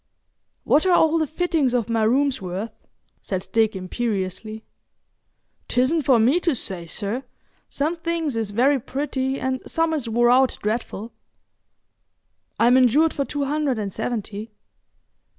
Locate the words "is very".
8.35-8.79